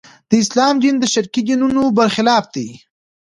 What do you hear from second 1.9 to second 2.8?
برخلاف دی.